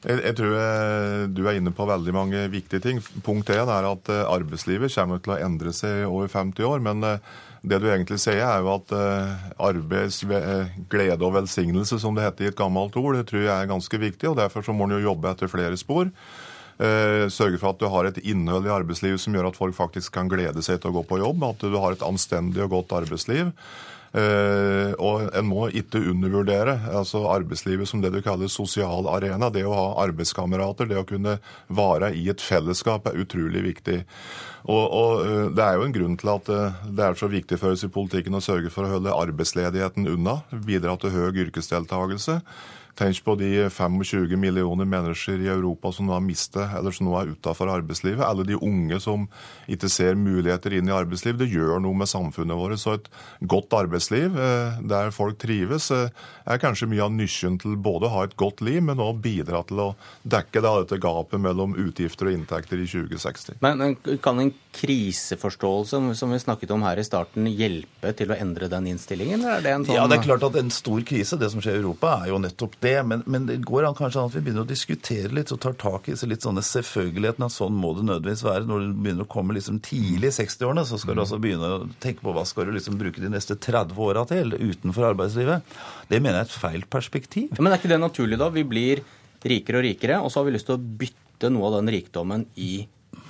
Jeg, 0.01 0.17
jeg 0.25 0.33
tror 0.39 0.55
jeg, 0.55 1.29
du 1.37 1.43
er 1.45 1.59
inne 1.59 1.73
på 1.77 1.85
veldig 1.85 2.13
mange 2.15 2.41
viktige 2.49 2.81
ting. 2.81 3.01
Punkt 3.25 3.51
én 3.53 3.69
er 3.69 3.85
at 3.85 4.09
eh, 4.09 4.23
arbeidslivet 4.25 4.93
kommer 4.95 5.21
til 5.21 5.35
å 5.35 5.39
endre 5.45 5.73
seg 5.77 6.07
over 6.07 6.31
50 6.31 6.65
år. 6.65 6.81
Men 6.81 7.05
eh, 7.05 7.19
det 7.61 7.77
du 7.83 7.85
egentlig 7.91 8.17
sier, 8.23 8.41
er 8.41 8.63
jo 8.63 8.71
at 8.73 8.95
eh, 8.97 9.43
arbeids 9.61 10.23
glede 10.89 11.27
og 11.27 11.35
velsignelse, 11.37 12.01
som 12.01 12.17
det 12.17 12.25
heter 12.25 12.47
i 12.47 12.49
et 12.49 12.57
gammelt 12.57 12.97
ord, 12.97 13.19
det 13.19 13.27
tror 13.29 13.45
jeg 13.45 13.53
er 13.53 13.69
ganske 13.69 14.01
viktig. 14.07 14.31
og 14.31 14.39
Derfor 14.41 14.65
så 14.65 14.73
må 14.73 14.89
en 14.89 14.97
jo 14.97 15.05
jobbe 15.05 15.35
etter 15.35 15.51
flere 15.51 15.77
spor. 15.77 16.09
Sørge 16.81 17.59
for 17.61 17.75
at 17.75 17.77
du 17.77 17.85
har 17.93 18.07
et 18.09 18.15
innhold 18.25 18.65
i 18.65 18.71
arbeidslivet 18.73 19.21
som 19.21 19.35
gjør 19.37 19.51
at 19.51 19.57
folk 19.59 19.75
faktisk 19.77 20.15
kan 20.15 20.31
glede 20.31 20.63
seg 20.65 20.79
til 20.81 20.89
å 20.89 20.95
gå 20.95 21.03
på 21.11 21.19
jobb. 21.21 21.43
At 21.45 21.61
du 21.61 21.75
har 21.77 21.93
et 21.93 22.05
anstendig 22.07 22.63
og 22.65 22.71
godt 22.73 22.95
arbeidsliv. 23.03 23.51
Uh, 24.11 24.91
og 24.99 25.29
en 25.31 25.45
må 25.47 25.69
ikke 25.71 26.01
undervurdere 26.11 26.73
altså 26.91 27.21
arbeidslivet 27.31 27.87
som 27.87 28.01
det 28.03 28.11
du 28.11 28.19
kaller 28.25 28.51
sosial 28.51 29.07
arena. 29.07 29.47
Det 29.53 29.63
å 29.63 29.75
ha 29.75 29.85
arbeidskamerater, 30.03 30.89
det 30.89 30.99
å 30.99 31.07
kunne 31.07 31.37
være 31.71 32.11
i 32.19 32.25
et 32.33 32.43
fellesskap, 32.43 33.07
er 33.07 33.21
utrolig 33.23 33.63
viktig. 33.69 34.01
Og, 34.67 34.83
og 34.83 35.23
uh, 35.23 35.45
Det 35.55 35.63
er 35.63 35.79
jo 35.79 35.87
en 35.87 35.95
grunn 35.95 36.19
til 36.19 36.33
at 36.33 36.51
uh, 36.51 36.83
det 36.91 37.07
er 37.07 37.17
så 37.21 37.31
viktig 37.31 37.61
for 37.61 37.71
oss 37.71 37.87
i 37.87 37.93
politikken 37.93 38.35
å 38.35 38.43
sørge 38.43 38.73
for 38.73 38.83
å 38.83 38.97
holde 38.97 39.15
arbeidsledigheten 39.15 40.11
unna, 40.11 40.41
bidra 40.67 40.97
til 40.99 41.15
høy 41.15 41.45
yrkesdeltakelse. 41.47 42.41
Tenk 42.99 43.23
på 43.23 43.35
de 43.39 43.69
25 43.71 44.35
millioner 44.39 44.85
mennesker 44.85 45.39
i 45.39 45.49
Europa 45.51 45.91
som 45.95 46.09
nå 46.09 46.15
har 46.15 46.23
mistet, 46.23 46.73
eller 46.77 46.93
som 46.95 47.07
nå 47.07 47.15
er 47.19 47.31
utafor 47.31 47.71
arbeidslivet. 47.71 48.23
Alle 48.25 48.45
de 48.47 48.57
unge 48.59 48.99
som 49.03 49.27
ikke 49.71 49.89
ser 49.91 50.19
muligheter 50.19 50.75
inn 50.75 50.89
i 50.89 50.95
arbeidslivet. 50.95 51.41
Det 51.43 51.51
gjør 51.53 51.79
noe 51.83 51.97
med 51.97 52.11
samfunnet 52.11 52.59
vårt. 52.59 52.79
Så 52.81 52.97
et 52.97 53.07
godt 53.47 53.73
arbeidsliv 53.77 54.35
eh, 54.35 54.81
der 54.91 55.13
folk 55.15 55.39
trives, 55.41 55.89
eh, 55.95 56.11
er 56.45 56.61
kanskje 56.61 56.89
mye 56.91 57.05
av 57.05 57.15
nøkkelen 57.15 57.59
til 57.61 57.77
både 57.79 58.09
å 58.09 58.13
ha 58.15 58.25
et 58.27 58.35
godt 58.39 58.63
liv, 58.65 58.81
men 58.83 59.01
òg 59.01 59.21
bidra 59.23 59.63
til 59.67 59.81
å 59.83 59.89
dekke 60.27 60.63
dette 60.65 60.99
gapet 61.01 61.41
mellom 61.41 61.77
utgifter 61.79 62.29
og 62.29 62.35
inntekter 62.35 62.81
i 62.81 62.89
2060. 62.89 63.61
Men 63.63 63.95
kan 64.23 64.39
en 64.41 64.53
kriseforståelse, 64.75 66.01
som 66.17 66.31
vi 66.33 66.39
snakket 66.41 66.71
om 66.75 66.83
her 66.85 66.99
i 66.99 67.05
starten, 67.05 67.47
hjelpe 67.47 68.13
til 68.17 68.31
å 68.31 68.37
endre 68.39 68.69
den 68.71 68.91
innstillingen? 68.93 69.43
Det 69.63 69.73
sånn... 69.73 69.95
Ja, 69.95 70.07
det 70.09 70.19
er 70.19 70.25
klart 70.25 70.45
at 70.47 70.57
en 70.59 70.71
stor 70.73 71.01
krise, 71.07 71.39
det 71.39 71.51
som 71.53 71.63
skjer 71.63 71.77
i 71.77 71.81
Europa, 71.83 72.17
er 72.21 72.31
jo 72.31 72.39
nettopp 72.41 72.77
det. 72.81 72.95
Men, 73.07 73.23
men, 73.25 73.45
det 73.49 73.57
går 73.65 73.87
an 73.87 73.97
kanskje 73.97 74.21
an 74.21 74.29
at 74.29 74.35
vi 74.35 74.43
begynner 74.45 74.65
å 74.65 74.69
diskutere 74.69 75.31
litt 75.33 75.53
og 75.53 75.61
tar 75.63 75.75
tak 75.79 76.09
i 76.11 76.15
litt 76.29 76.45
sånne 76.45 76.63
selvfølgelighetene. 76.65 77.49
At 77.49 77.55
sånn 77.55 77.77
må 77.77 77.93
det 77.97 78.05
nødvendigvis 78.07 78.45
være. 78.47 78.67
Når 78.69 78.85
du 78.85 79.01
begynner 79.05 79.27
å 79.27 79.31
komme 79.31 79.55
liksom 79.57 79.81
tidlig 79.85 80.31
i 80.31 80.37
60-årene, 80.41 80.85
så 80.87 80.99
skal 81.01 81.17
du 81.17 81.23
altså 81.23 81.41
begynne 81.41 81.71
å 81.77 81.81
tenke 82.03 82.25
på 82.25 82.35
hva 82.35 82.45
skal 82.49 82.69
du 82.69 82.75
liksom 82.75 82.99
bruke 83.01 83.23
de 83.23 83.31
neste 83.31 83.57
30 83.57 83.97
åra 84.05 84.25
til 84.29 84.55
utenfor 84.57 85.11
arbeidslivet. 85.11 85.75
Det 86.11 86.21
mener 86.21 86.41
jeg 86.41 86.47
er 86.47 86.51
et 86.51 86.61
feil 86.65 86.87
perspektiv. 86.97 87.59
Men 87.59 87.73
er 87.73 87.81
ikke 87.81 87.93
det 87.93 88.01
naturlig, 88.01 88.39
da? 88.41 88.51
Vi 88.53 88.67
blir 88.67 89.03
rikere 89.41 89.81
og 89.81 89.87
rikere, 89.87 90.21
og 90.21 90.31
så 90.31 90.41
har 90.41 90.49
vi 90.49 90.57
lyst 90.57 90.69
til 90.69 90.77
å 90.77 90.97
bytte 91.01 91.49
noe 91.53 91.69
av 91.69 91.79
den 91.79 91.93
rikdommen 91.95 92.45
i 92.61 92.73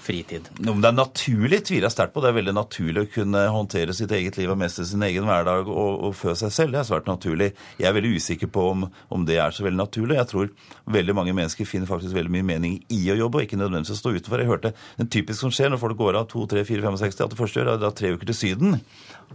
fritid? 0.01 0.49
Om 0.67 0.81
det 0.81 0.89
er 0.89 0.97
naturlig, 0.97 1.59
tviler 1.67 1.87
jeg 1.87 1.95
sterkt 1.95 2.13
på. 2.15 2.21
Det 2.23 2.31
er 2.31 2.37
veldig 2.37 2.53
naturlig 2.57 3.03
å 3.03 3.09
kunne 3.13 3.43
håndtere 3.53 3.95
sitt 3.97 4.11
eget 4.15 4.37
liv 4.39 4.51
og 4.51 4.59
mestre 4.61 4.85
sin 4.87 5.03
egen 5.05 5.27
hverdag 5.27 5.69
og, 5.69 6.03
og 6.07 6.15
fø 6.17 6.35
seg 6.37 6.53
selv. 6.55 6.75
Det 6.75 6.81
er 6.81 6.89
svært 6.89 7.09
naturlig. 7.09 7.51
Jeg 7.79 7.89
er 7.89 7.97
veldig 7.97 8.13
usikker 8.17 8.51
på 8.53 8.67
om, 8.73 8.85
om, 9.09 9.25
det 9.27 9.39
er 9.41 9.55
så 9.55 9.65
veldig 9.65 9.81
naturlig. 9.81 10.19
Jeg 10.19 10.31
tror 10.31 10.51
veldig 10.97 11.17
mange 11.17 11.35
mennesker 11.37 11.69
finner 11.69 11.89
faktisk 11.89 12.17
veldig 12.17 12.33
mye 12.37 12.49
mening 12.53 12.77
i 12.93 13.01
å 13.13 13.19
jobbe, 13.23 13.41
og 13.41 13.47
ikke 13.47 13.59
nødvendigvis 13.61 13.95
å 13.97 14.01
stå 14.01 14.15
utenfor. 14.17 14.43
Jeg 14.43 14.51
hørte 14.51 14.73
den 15.01 15.11
typisk 15.11 15.41
som 15.41 15.53
skjer 15.55 15.73
når 15.73 15.83
folk 15.83 15.99
går 16.01 16.21
av 16.21 16.29
2, 16.31 16.47
3, 16.55 16.65
4, 16.69 16.87
65, 16.87 17.25
at 17.25 17.35
det 17.35 17.41
første 17.41 17.61
gjør 17.61 17.73
er 17.73 17.79
å 17.79 17.83
dra 17.85 17.93
tre 17.95 18.15
uker 18.15 18.31
til 18.31 18.41
Syden. 18.41 18.79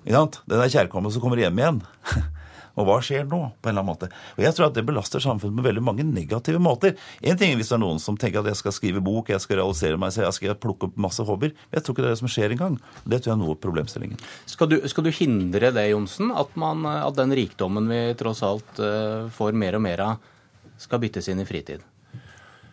Den 0.07 0.61
er 0.61 0.73
kjærkommen 0.73 1.15
som 1.15 1.25
kommer 1.25 1.41
hjem 1.41 1.63
igjen. 1.63 1.85
Og 2.77 2.85
hva 2.85 2.99
skjer 3.05 3.25
nå? 3.25 3.39
på 3.63 3.71
en 3.71 3.73
eller 3.73 3.83
annen 3.83 3.89
måte. 3.89 4.09
Og 4.37 4.45
Jeg 4.45 4.57
tror 4.57 4.69
at 4.69 4.77
det 4.77 4.85
belaster 4.87 5.23
samfunnet 5.23 5.57
på 5.57 5.65
veldig 5.65 5.83
mange 5.85 6.05
negative 6.05 6.61
måter. 6.63 6.97
En 7.25 7.39
ting 7.41 7.55
er 7.55 7.61
hvis 7.61 7.73
det 7.73 7.79
er 7.79 7.83
noen 7.83 8.01
som 8.03 8.19
tenker 8.21 8.43
at 8.43 8.51
jeg 8.53 8.61
skal 8.61 8.77
skrive 8.77 9.03
bok, 9.05 9.33
jeg 9.33 9.43
skal 9.43 9.63
realisere 9.63 10.01
meg, 10.01 10.13
så 10.13 10.27
jeg 10.27 10.37
skal 10.37 10.59
plukke 10.61 10.91
opp 10.91 11.01
masse 11.01 11.25
hobbyer. 11.25 11.55
Men 11.57 11.79
jeg 11.79 11.87
tror 11.87 11.97
ikke 11.97 12.05
det 12.05 12.11
er 12.11 12.17
det 12.17 12.23
som 12.23 12.33
skjer 12.33 12.57
engang. 12.57 12.79
Det 13.05 13.23
tror 13.23 13.33
jeg 13.33 13.37
er 13.39 13.43
noe 13.43 13.57
av 13.57 13.61
problemstillingen. 13.65 14.23
Skal 14.53 14.73
du, 14.73 14.79
skal 14.93 15.09
du 15.09 15.13
hindre 15.17 15.73
det, 15.73 15.89
Johnsen? 15.95 16.33
At, 16.37 16.53
man, 16.61 16.85
at 16.85 17.17
den 17.17 17.35
rikdommen 17.37 17.89
vi 17.89 18.01
tross 18.21 18.45
alt 18.47 18.81
uh, 18.83 19.27
får 19.33 19.57
mer 19.57 19.81
og 19.81 19.87
mer 19.89 20.07
av, 20.11 20.33
skal 20.81 21.01
byttes 21.01 21.33
inn 21.33 21.41
i 21.41 21.49
fritid? 21.49 21.85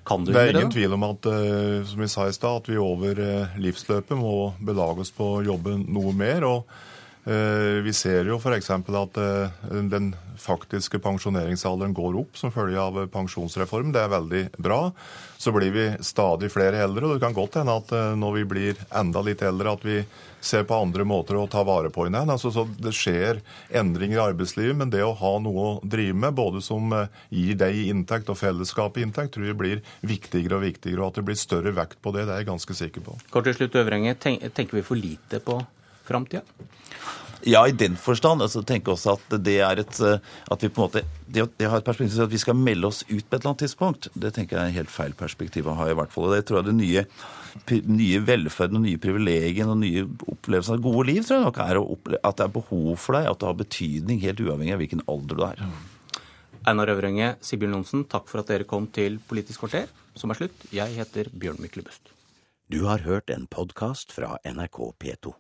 Kan 0.04 0.26
du 0.28 0.34
det 0.36 0.42
er 0.42 0.52
ingen 0.52 0.68
det? 0.68 0.76
tvil 0.76 0.98
om 0.98 1.06
at 1.08 1.30
uh, 1.32 1.84
som 1.88 2.04
vi 2.04 2.12
sa 2.12 2.28
i 2.28 2.36
sted, 2.36 2.50
at 2.60 2.68
vi 2.68 2.82
over 2.82 3.24
uh, 3.24 3.56
livsløpet 3.56 4.20
må 4.20 4.52
belage 4.60 5.08
oss 5.08 5.14
på 5.16 5.38
å 5.38 5.46
jobbe 5.48 5.80
noe 5.88 6.12
mer. 6.18 6.44
og 6.44 6.68
Eh, 6.68 6.92
vi 7.24 7.94
ser 7.96 8.28
jo 8.28 8.36
f.eks. 8.36 8.70
at 8.70 9.18
eh, 9.22 9.68
den 9.88 10.10
faktiske 10.40 11.00
pensjoneringsalderen 11.00 11.94
går 11.96 12.18
opp 12.20 12.36
som 12.36 12.52
følge 12.52 12.82
av 12.82 12.98
pensjonsreform. 13.14 13.94
Det 13.96 14.02
er 14.02 14.12
veldig 14.12 14.42
bra. 14.58 14.92
Så 15.40 15.54
blir 15.56 15.72
vi 15.72 15.86
stadig 16.04 16.50
flere 16.52 16.82
eldre, 16.84 17.08
og 17.08 17.16
det 17.16 17.24
kan 17.24 17.36
godt 17.36 17.56
hende 17.62 17.78
at 17.80 17.94
eh, 17.96 18.12
når 18.20 18.36
vi 18.40 18.44
blir 18.56 18.82
enda 18.92 19.24
litt 19.24 19.44
eldre, 19.46 19.76
at 19.78 19.86
vi 19.88 20.02
ser 20.44 20.66
på 20.68 20.76
andre 20.76 21.06
måter 21.08 21.38
å 21.40 21.46
ta 21.48 21.62
vare 21.64 21.88
på 21.94 22.04
hverandre. 22.04 22.36
Altså, 22.36 22.52
så 22.52 22.66
det 22.68 22.92
skjer 22.98 23.40
endringer 23.72 24.18
i 24.18 24.26
arbeidslivet, 24.26 24.76
men 24.82 24.92
det 24.92 25.06
å 25.06 25.14
ha 25.16 25.32
noe 25.40 25.68
å 25.68 25.78
drive 25.80 26.18
med, 26.26 26.36
både 26.36 26.60
som 26.66 26.92
gir 27.32 27.56
deg 27.62 27.86
inntekt 27.86 28.34
og 28.34 28.42
fellesskapet 28.42 29.06
inntekt, 29.06 29.38
tror 29.38 29.48
jeg 29.48 29.60
blir 29.62 29.80
viktigere 30.04 30.60
og 30.60 30.68
viktigere. 30.68 31.00
Og 31.00 31.14
at 31.14 31.22
det 31.22 31.26
blir 31.32 31.40
større 31.40 31.72
vekt 31.80 32.02
på 32.04 32.12
det, 32.12 32.28
det 32.28 32.36
er 32.36 32.44
jeg 32.44 32.52
ganske 32.52 32.78
sikker 32.82 33.08
på. 33.08 33.16
Kort 33.32 33.48
til 33.48 33.56
slutt, 33.62 33.80
Øvrenge. 33.80 34.18
Tenker 34.20 34.82
vi 34.82 34.84
for 34.84 35.00
lite 35.00 35.40
på 35.40 35.62
framtida? 36.08 36.44
Ja, 37.46 37.68
i 37.68 37.72
den 37.76 37.96
forstand. 38.00 38.42
altså 38.42 38.62
tenker 38.64 38.94
også 38.94 39.18
at 39.18 39.34
det 39.44 39.58
er 39.66 39.82
et 39.82 40.00
eh, 40.00 40.20
at 40.52 40.64
vi 40.64 40.70
på 40.72 40.80
en 40.80 40.88
måte, 40.88 41.02
det, 41.28 41.44
det 41.60 41.68
har 41.68 41.82
et 41.82 41.86
perspektiv 41.86 42.22
at 42.24 42.32
vi 42.32 42.40
skal 42.40 42.56
melde 42.56 42.88
oss 42.88 43.02
ut 43.10 43.26
på 43.28 43.36
et 43.36 43.42
eller 43.42 43.52
annet 43.52 43.64
tidspunkt. 43.66 44.08
Det 44.16 44.32
tenker 44.36 44.58
jeg 44.58 44.72
er 44.72 44.78
helt 44.80 44.94
feil 44.94 45.16
perspektiv 45.18 45.68
å 45.68 45.76
ha, 45.76 45.90
i 45.92 45.98
hvert 45.98 46.14
fall. 46.14 46.30
Og 46.30 46.36
det 46.38 46.46
tror 46.48 46.62
jeg 46.62 46.70
det 46.70 46.76
nye, 46.78 47.04
nye 48.00 48.22
velferden 48.24 48.80
og 48.80 48.86
nye 48.86 49.02
privilegiene 49.02 49.76
og 49.76 49.82
nye 49.84 50.06
opplevelser 50.08 50.78
av 50.78 50.86
gode 50.88 51.08
liv 51.12 51.28
tror 51.28 51.42
jeg 51.42 51.48
nok 51.50 51.62
er 51.66 51.82
at 52.22 52.40
det 52.40 52.48
er 52.48 52.56
behov 52.56 52.90
for 52.96 53.20
deg, 53.20 53.28
at 53.28 53.44
det 53.44 53.52
har 53.52 53.60
betydning 53.66 54.24
helt 54.24 54.46
uavhengig 54.46 54.78
av 54.78 54.84
hvilken 54.86 55.06
alder 55.12 55.42
du 55.42 55.46
er. 55.50 55.68
Einar 56.64 56.94
Øvrenge, 56.96 57.34
Sigbjørn 57.44 57.76
Johnsen, 57.76 58.08
takk 58.08 58.32
for 58.32 58.40
at 58.40 58.54
dere 58.54 58.68
kom 58.70 58.88
til 58.88 59.20
Politisk 59.28 59.66
kvarter, 59.66 59.92
som 60.16 60.32
er 60.32 60.40
slutt. 60.40 60.68
Jeg 60.72 60.96
heter 60.96 61.28
Bjørn 61.36 61.60
Myklebust. 61.60 62.16
Du 62.72 62.86
har 62.88 63.04
hørt 63.04 63.28
en 63.34 63.50
podkast 63.52 64.16
fra 64.16 64.38
NRK 64.48 64.86
P2. 64.96 65.36